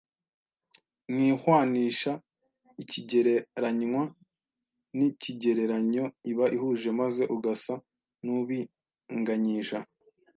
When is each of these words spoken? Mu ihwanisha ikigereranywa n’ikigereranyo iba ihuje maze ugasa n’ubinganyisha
Mu 1.11 1.21
ihwanisha 1.31 2.11
ikigereranywa 2.83 4.03
n’ikigereranyo 4.97 6.05
iba 6.31 6.45
ihuje 6.55 6.89
maze 7.01 7.23
ugasa 7.35 7.73
n’ubinganyisha 8.23 9.79